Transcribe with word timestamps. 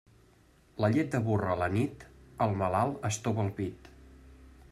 La 0.85 0.89
llet 0.95 1.11
de 1.15 1.21
burra 1.27 1.51
a 1.55 1.59
la 1.59 1.67
nit, 1.75 2.07
al 2.47 2.57
malalt 2.63 3.09
estova 3.11 3.47
el 3.49 3.53
pit. 3.61 3.93